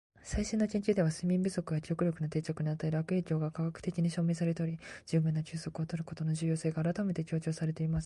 [0.23, 7.99] 「最新の研究では、睡眠不足が記憶力の定着に与える悪影響が科学的に証明されており、十分な休息を取ることの重要性が改めて強調されています。」